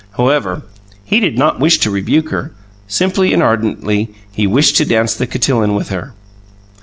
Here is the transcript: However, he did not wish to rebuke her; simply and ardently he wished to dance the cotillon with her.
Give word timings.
However, 0.17 0.63
he 1.05 1.19
did 1.19 1.37
not 1.37 1.59
wish 1.59 1.77
to 1.77 1.91
rebuke 1.91 2.29
her; 2.29 2.53
simply 2.87 3.33
and 3.33 3.43
ardently 3.43 4.11
he 4.31 4.47
wished 4.47 4.75
to 4.77 4.85
dance 4.85 5.13
the 5.13 5.27
cotillon 5.27 5.75
with 5.75 5.89
her. 5.89 6.13